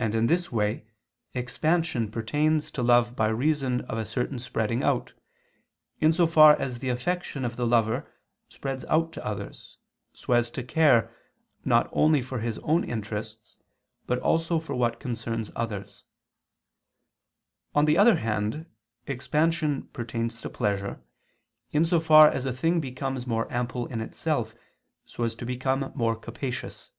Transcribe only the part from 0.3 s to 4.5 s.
way expansion pertains to love by reason of a certain